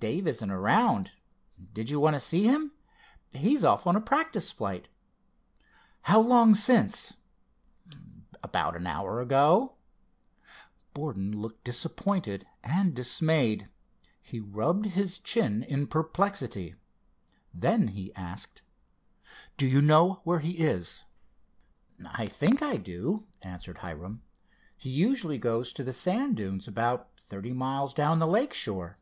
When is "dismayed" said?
12.94-13.68